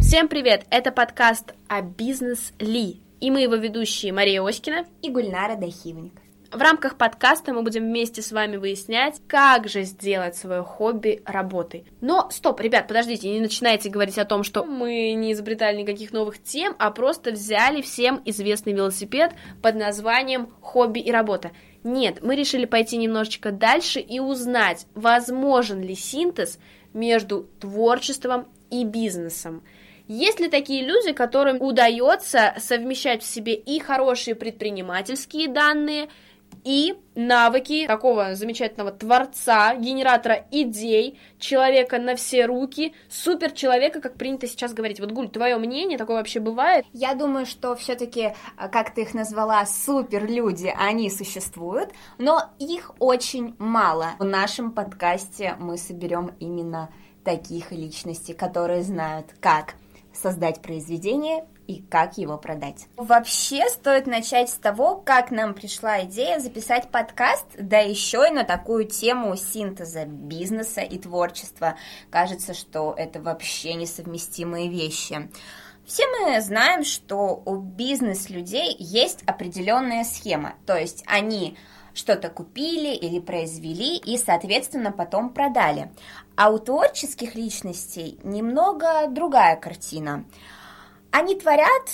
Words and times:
Всем 0.00 0.28
привет! 0.28 0.64
Это 0.70 0.90
подкаст 0.92 1.52
о 1.68 1.82
бизнес 1.82 2.52
Ли. 2.58 3.02
И 3.20 3.30
мы 3.30 3.42
его 3.42 3.56
ведущие 3.56 4.12
Мария 4.12 4.42
Оськина 4.42 4.86
и 5.02 5.10
Гульнара 5.10 5.56
Дахивник. 5.56 6.12
В 6.50 6.62
рамках 6.62 6.96
подкаста 6.96 7.52
мы 7.52 7.60
будем 7.62 7.82
вместе 7.82 8.22
с 8.22 8.32
вами 8.32 8.56
выяснять, 8.56 9.20
как 9.26 9.68
же 9.68 9.82
сделать 9.82 10.34
свое 10.34 10.62
хобби 10.62 11.20
работой. 11.26 11.84
Но 12.00 12.30
стоп, 12.30 12.60
ребят, 12.60 12.88
подождите, 12.88 13.28
не 13.28 13.40
начинайте 13.40 13.90
говорить 13.90 14.16
о 14.16 14.24
том, 14.24 14.44
что 14.44 14.64
мы 14.64 15.12
не 15.12 15.34
изобретали 15.34 15.76
никаких 15.76 16.10
новых 16.10 16.42
тем, 16.42 16.74
а 16.78 16.90
просто 16.90 17.32
взяли 17.32 17.82
всем 17.82 18.22
известный 18.24 18.72
велосипед 18.72 19.34
под 19.60 19.74
названием 19.74 20.48
«Хобби 20.62 21.00
и 21.00 21.12
работа». 21.12 21.50
Нет, 21.84 22.22
мы 22.22 22.34
решили 22.34 22.64
пойти 22.64 22.96
немножечко 22.96 23.52
дальше 23.52 24.00
и 24.00 24.18
узнать, 24.18 24.86
возможен 24.94 25.82
ли 25.82 25.94
синтез 25.94 26.58
между 26.94 27.46
творчеством 27.60 28.48
и 28.70 28.84
бизнесом. 28.84 29.62
Есть 30.06 30.40
ли 30.40 30.48
такие 30.48 30.82
люди, 30.82 31.12
которым 31.12 31.60
удается 31.60 32.54
совмещать 32.56 33.22
в 33.22 33.26
себе 33.26 33.52
и 33.54 33.78
хорошие 33.78 34.34
предпринимательские 34.34 35.48
данные, 35.48 36.08
и 36.64 36.94
навыки 37.14 37.86
такого 37.86 38.34
замечательного 38.34 38.92
творца, 38.92 39.74
генератора 39.74 40.46
идей, 40.50 41.18
человека 41.38 41.98
на 41.98 42.16
все 42.16 42.46
руки, 42.46 42.94
супер 43.08 43.52
человека, 43.52 44.00
как 44.00 44.14
принято 44.14 44.46
сейчас 44.46 44.72
говорить. 44.72 45.00
Вот, 45.00 45.12
Гуль, 45.12 45.28
твое 45.28 45.56
мнение, 45.56 45.98
такое 45.98 46.16
вообще 46.16 46.40
бывает? 46.40 46.84
Я 46.92 47.14
думаю, 47.14 47.46
что 47.46 47.74
все-таки, 47.76 48.34
а, 48.56 48.68
как 48.68 48.94
ты 48.94 49.02
их 49.02 49.14
назвала, 49.14 49.64
супер 49.66 50.28
люди, 50.28 50.72
они 50.76 51.10
существуют, 51.10 51.90
но 52.18 52.50
их 52.58 52.92
очень 52.98 53.54
мало. 53.58 54.10
В 54.18 54.24
нашем 54.24 54.72
подкасте 54.72 55.56
мы 55.58 55.76
соберем 55.76 56.32
именно 56.40 56.90
таких 57.24 57.72
личностей, 57.72 58.32
которые 58.32 58.82
знают, 58.82 59.26
как 59.40 59.74
создать 60.20 60.60
произведение 60.62 61.44
и 61.66 61.82
как 61.82 62.16
его 62.16 62.38
продать. 62.38 62.86
Вообще 62.96 63.68
стоит 63.68 64.06
начать 64.06 64.48
с 64.48 64.54
того, 64.54 64.96
как 64.96 65.30
нам 65.30 65.54
пришла 65.54 66.02
идея 66.04 66.40
записать 66.40 66.90
подкаст, 66.90 67.46
да 67.58 67.78
еще 67.78 68.26
и 68.28 68.32
на 68.32 68.44
такую 68.44 68.86
тему 68.86 69.36
синтеза 69.36 70.06
бизнеса 70.06 70.80
и 70.80 70.98
творчества. 70.98 71.76
Кажется, 72.10 72.54
что 72.54 72.94
это 72.96 73.20
вообще 73.20 73.74
несовместимые 73.74 74.68
вещи. 74.68 75.30
Все 75.88 76.06
мы 76.06 76.38
знаем, 76.42 76.84
что 76.84 77.42
у 77.46 77.56
бизнес-людей 77.56 78.76
есть 78.78 79.22
определенная 79.24 80.04
схема, 80.04 80.54
то 80.66 80.76
есть 80.76 81.02
они 81.06 81.56
что-то 81.94 82.28
купили 82.28 82.94
или 82.94 83.18
произвели 83.20 83.96
и, 83.96 84.18
соответственно, 84.18 84.92
потом 84.92 85.30
продали. 85.30 85.90
А 86.36 86.50
у 86.50 86.58
творческих 86.58 87.34
личностей 87.34 88.20
немного 88.22 89.06
другая 89.08 89.56
картина– 89.56 90.26
они 91.10 91.36
творят, 91.36 91.88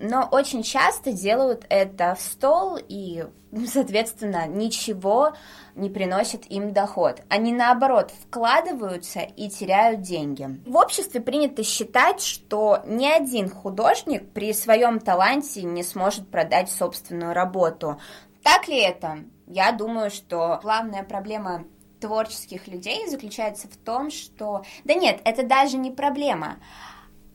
но 0.00 0.28
очень 0.30 0.62
часто 0.62 1.12
делают 1.12 1.66
это 1.68 2.14
в 2.14 2.20
стол 2.20 2.78
и, 2.88 3.24
соответственно, 3.66 4.46
ничего 4.46 5.32
не 5.74 5.90
приносит 5.90 6.50
им 6.50 6.72
доход. 6.72 7.22
Они, 7.28 7.52
наоборот, 7.52 8.12
вкладываются 8.22 9.20
и 9.20 9.48
теряют 9.48 10.02
деньги. 10.02 10.60
В 10.64 10.76
обществе 10.76 11.20
принято 11.20 11.64
считать, 11.64 12.22
что 12.22 12.82
ни 12.86 13.06
один 13.06 13.48
художник 13.50 14.30
при 14.32 14.52
своем 14.52 15.00
таланте 15.00 15.62
не 15.62 15.82
сможет 15.82 16.30
продать 16.30 16.70
собственную 16.70 17.34
работу. 17.34 18.00
Так 18.44 18.68
ли 18.68 18.78
это? 18.78 19.18
Я 19.46 19.72
думаю, 19.72 20.10
что 20.10 20.60
главная 20.62 21.02
проблема 21.02 21.64
творческих 22.00 22.68
людей 22.68 23.08
заключается 23.08 23.68
в 23.68 23.76
том, 23.76 24.10
что... 24.10 24.64
Да 24.84 24.94
нет, 24.94 25.20
это 25.24 25.44
даже 25.44 25.76
не 25.76 25.90
проблема 25.90 26.56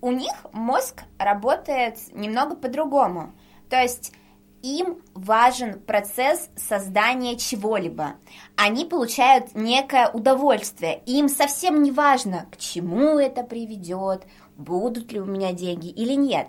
у 0.01 0.11
них 0.11 0.33
мозг 0.51 1.03
работает 1.17 1.97
немного 2.13 2.55
по-другому. 2.55 3.33
То 3.69 3.81
есть 3.81 4.13
им 4.61 5.01
важен 5.13 5.79
процесс 5.79 6.49
создания 6.55 7.37
чего-либо. 7.37 8.15
Они 8.55 8.85
получают 8.85 9.55
некое 9.55 10.09
удовольствие. 10.09 11.01
Им 11.05 11.29
совсем 11.29 11.83
не 11.83 11.91
важно, 11.91 12.47
к 12.51 12.57
чему 12.57 13.19
это 13.19 13.43
приведет, 13.43 14.25
будут 14.55 15.11
ли 15.11 15.19
у 15.19 15.25
меня 15.25 15.53
деньги 15.53 15.89
или 15.89 16.13
нет. 16.13 16.47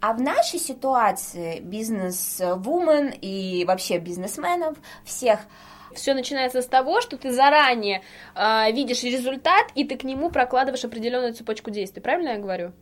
А 0.00 0.12
в 0.12 0.20
нашей 0.20 0.58
ситуации 0.58 1.60
бизнес-вумен 1.60 3.14
и 3.20 3.64
вообще 3.64 3.98
бизнесменов 3.98 4.76
всех– 5.04 5.40
все 5.96 6.14
начинается 6.14 6.62
с 6.62 6.66
того, 6.66 7.00
что 7.00 7.16
ты 7.16 7.32
заранее 7.32 8.02
э, 8.34 8.72
видишь 8.72 9.02
результат, 9.02 9.66
и 9.74 9.84
ты 9.84 9.96
к 9.96 10.04
нему 10.04 10.30
прокладываешь 10.30 10.84
определенную 10.84 11.34
цепочку 11.34 11.70
действий. 11.70 12.02
Правильно 12.02 12.30
я 12.30 12.38
говорю? 12.38 12.72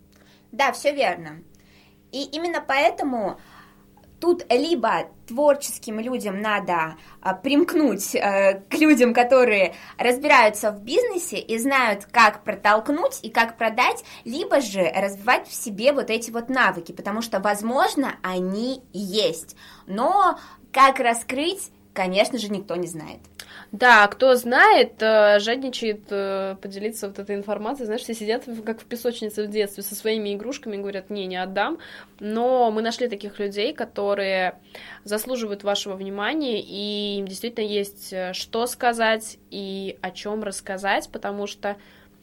Да, 0.53 0.73
все 0.73 0.93
верно. 0.93 1.43
И 2.13 2.25
именно 2.25 2.63
поэтому 2.67 3.39
тут 4.23 4.45
либо 4.53 5.09
творческим 5.27 5.99
людям 5.99 6.41
надо 6.41 6.95
а, 7.21 7.35
примкнуть 7.35 8.15
а, 8.15 8.61
к 8.71 8.75
людям, 8.75 9.15
которые 9.15 9.75
разбираются 9.99 10.71
в 10.71 10.81
бизнесе 10.83 11.39
и 11.39 11.59
знают, 11.59 12.05
как 12.05 12.45
протолкнуть 12.45 13.19
и 13.23 13.31
как 13.31 13.59
продать, 13.59 14.05
либо 14.25 14.61
же 14.61 14.83
развивать 14.95 15.49
в 15.49 15.53
себе 15.53 15.93
вот 15.93 16.09
эти 16.09 16.31
вот 16.31 16.49
навыки, 16.51 16.93
потому 16.93 17.21
что, 17.21 17.41
возможно, 17.41 18.15
они 18.23 18.85
есть. 18.93 19.57
Но 19.89 20.39
как 20.71 21.01
раскрыть 21.01 21.73
конечно 21.93 22.39
же, 22.39 22.49
никто 22.49 22.77
не 22.77 22.87
знает. 22.87 23.21
Да, 23.71 24.07
кто 24.09 24.35
знает, 24.35 24.95
э, 25.01 25.39
жадничает 25.39 26.03
э, 26.11 26.57
поделиться 26.61 27.09
вот 27.09 27.19
этой 27.19 27.37
информацией. 27.37 27.87
Знаешь, 27.87 28.03
все 28.03 28.15
сидят 28.15 28.45
как 28.67 28.81
в 28.81 28.85
песочнице 28.85 29.47
в 29.47 29.51
детстве 29.51 29.83
со 29.83 29.95
своими 29.95 30.35
игрушками 30.35 30.77
и 30.77 30.79
говорят, 30.79 31.09
не, 31.09 31.27
не 31.27 31.37
отдам. 31.37 31.79
Но 32.21 32.71
мы 32.71 32.83
нашли 32.83 33.09
таких 33.09 33.39
людей, 33.39 33.73
которые 33.73 34.59
заслуживают 35.05 35.65
вашего 35.65 35.95
внимания, 35.95 36.61
и 36.61 37.19
им 37.19 37.27
действительно 37.27 37.65
есть 37.65 38.13
э, 38.13 38.33
что 38.35 38.67
сказать 38.67 39.39
и 39.51 39.99
о 40.03 40.11
чем 40.11 40.43
рассказать, 40.43 41.09
потому 41.11 41.47
что 41.47 41.77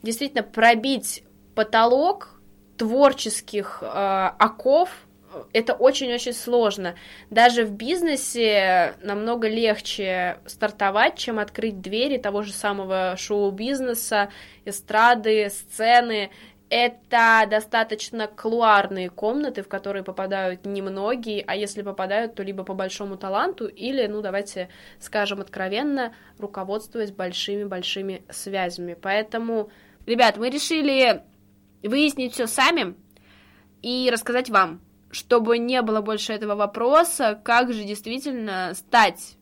действительно 0.04 0.44
пробить 0.44 1.24
потолок 1.56 2.40
творческих 2.78 3.80
э, 3.82 3.86
оков 4.38 4.90
это 5.54 5.74
очень-очень 5.74 6.34
сложно. 6.34 6.96
Даже 7.30 7.66
в 7.66 7.72
бизнесе 7.72 8.96
намного 9.02 9.48
легче 9.48 10.38
стартовать, 10.46 11.18
чем 11.18 11.40
открыть 11.40 11.82
двери 11.82 12.18
того 12.18 12.44
же 12.44 12.54
самого 12.54 13.16
шоу-бизнеса, 13.18 14.30
эстрады, 14.66 15.50
сцены. 15.50 16.30
Это 16.70 17.48
достаточно 17.50 18.28
клуарные 18.28 19.10
комнаты, 19.10 19.64
в 19.64 19.68
которые 19.68 20.04
попадают 20.04 20.68
немногие, 20.68 21.44
а 21.48 21.56
если 21.56 21.82
попадают, 21.82 22.36
то 22.36 22.44
либо 22.44 22.64
по 22.64 22.76
большому 22.76 23.18
таланту, 23.18 23.66
или, 23.66 24.06
ну, 24.06 24.22
давайте 24.22 24.70
скажем 25.00 25.42
откровенно, 25.42 26.14
руководствуясь 26.38 27.10
большими-большими 27.10 28.22
связями. 28.30 28.96
Поэтому, 29.02 29.72
ребят, 30.06 30.38
мы 30.38 30.52
решили 30.52 31.24
выяснить 31.82 32.34
все 32.34 32.46
сами 32.46 32.94
и 33.82 34.10
рассказать 34.12 34.52
вам, 34.52 34.80
чтобы 35.12 35.58
не 35.58 35.82
было 35.82 36.02
больше 36.02 36.34
этого 36.34 36.56
вопроса, 36.56 37.40
как 37.44 37.74
же 37.74 37.84
действительно 37.84 38.74
стать 38.76 39.38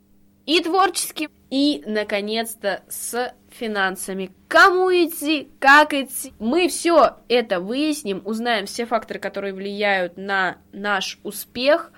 и 0.45 0.61
творческим, 0.61 1.29
и, 1.49 1.83
наконец-то, 1.85 2.83
с 2.89 3.33
финансами. 3.49 4.31
Кому 4.47 4.89
идти, 4.91 5.49
как 5.59 5.93
идти. 5.93 6.33
Мы 6.39 6.67
все 6.67 7.17
это 7.27 7.59
выясним, 7.59 8.21
узнаем 8.25 8.65
все 8.65 8.85
факторы, 8.85 9.19
которые 9.19 9.53
влияют 9.53 10.17
на 10.17 10.57
наш 10.71 11.19
успех, 11.23 11.91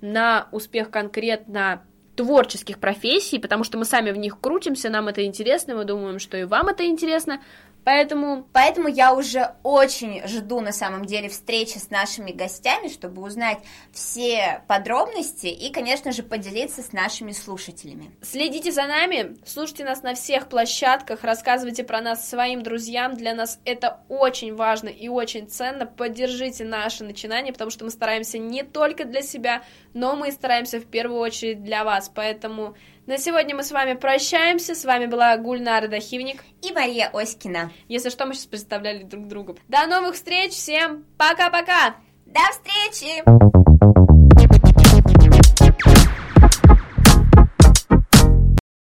на 0.00 0.48
успех 0.52 0.90
конкретно 0.90 1.82
творческих 2.16 2.78
профессий, 2.78 3.38
потому 3.38 3.64
что 3.64 3.78
мы 3.78 3.84
сами 3.84 4.10
в 4.10 4.16
них 4.16 4.38
крутимся, 4.40 4.88
нам 4.88 5.08
это 5.08 5.24
интересно, 5.24 5.74
мы 5.74 5.84
думаем, 5.84 6.18
что 6.18 6.36
и 6.36 6.44
вам 6.44 6.68
это 6.68 6.86
интересно, 6.86 7.40
Поэтому, 7.84 8.46
поэтому 8.52 8.88
я 8.88 9.14
уже 9.14 9.54
очень 9.62 10.26
жду 10.26 10.60
на 10.60 10.72
самом 10.72 11.04
деле 11.04 11.28
встречи 11.28 11.78
с 11.78 11.90
нашими 11.90 12.32
гостями, 12.32 12.88
чтобы 12.88 13.22
узнать 13.22 13.58
все 13.92 14.62
подробности 14.66 15.46
и, 15.46 15.70
конечно 15.70 16.12
же, 16.12 16.22
поделиться 16.22 16.82
с 16.82 16.92
нашими 16.92 17.32
слушателями. 17.32 18.10
Следите 18.22 18.72
за 18.72 18.86
нами, 18.86 19.36
слушайте 19.44 19.84
нас 19.84 20.02
на 20.02 20.14
всех 20.14 20.48
площадках, 20.48 21.22
рассказывайте 21.22 21.84
про 21.84 22.00
нас 22.00 22.28
своим 22.28 22.62
друзьям. 22.62 23.16
Для 23.16 23.34
нас 23.34 23.60
это 23.64 24.00
очень 24.08 24.54
важно 24.54 24.88
и 24.88 25.08
очень 25.08 25.48
ценно. 25.48 25.86
Поддержите 25.86 26.64
наше 26.64 27.04
начинание, 27.04 27.52
потому 27.52 27.70
что 27.70 27.84
мы 27.84 27.90
стараемся 27.90 28.38
не 28.38 28.62
только 28.62 29.04
для 29.04 29.22
себя, 29.22 29.62
но 29.92 30.16
мы 30.16 30.32
стараемся 30.32 30.80
в 30.80 30.86
первую 30.86 31.20
очередь 31.20 31.62
для 31.62 31.84
вас. 31.84 32.10
Поэтому 32.14 32.74
на 33.06 33.18
сегодня 33.18 33.54
мы 33.54 33.62
с 33.62 33.72
вами 33.72 33.94
прощаемся. 33.94 34.74
С 34.74 34.84
вами 34.84 35.06
была 35.06 35.36
Гульнара 35.36 35.88
Дахивник 35.88 36.42
и 36.62 36.72
Мария 36.72 37.10
Оськина. 37.12 37.70
Если 37.88 38.10
что, 38.10 38.26
мы 38.26 38.34
сейчас 38.34 38.46
представляли 38.46 39.02
друг 39.02 39.28
друга. 39.28 39.56
До 39.68 39.86
новых 39.86 40.14
встреч. 40.14 40.52
Всем 40.52 41.04
пока-пока. 41.18 41.96
До 42.26 42.40
встречи. 42.50 43.73